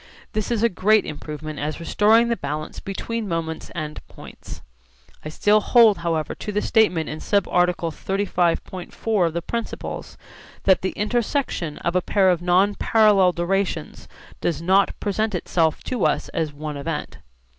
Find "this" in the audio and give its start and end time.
0.33-0.49